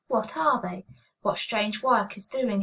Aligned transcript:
What 0.07 0.35
are 0.35 0.59
they? 0.59 0.87
What 1.21 1.37
strange 1.37 1.83
work 1.83 2.17
is 2.17 2.27
doing 2.27 2.49
here? 2.49 2.59